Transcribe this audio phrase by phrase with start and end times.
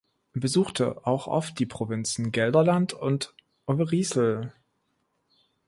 [0.33, 3.35] Besuchte auch oft die Provinzen Gelderland und
[3.67, 4.51] Overijssel.